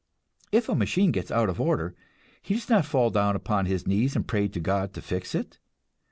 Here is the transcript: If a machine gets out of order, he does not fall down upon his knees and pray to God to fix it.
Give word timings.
If 0.51 0.67
a 0.67 0.73
machine 0.73 1.11
gets 1.11 1.29
out 1.29 1.47
of 1.47 1.61
order, 1.61 1.93
he 2.41 2.55
does 2.55 2.67
not 2.69 2.87
fall 2.87 3.11
down 3.11 3.35
upon 3.35 3.67
his 3.67 3.85
knees 3.85 4.15
and 4.15 4.27
pray 4.27 4.47
to 4.47 4.59
God 4.59 4.95
to 4.95 5.01
fix 5.03 5.35
it. 5.35 5.59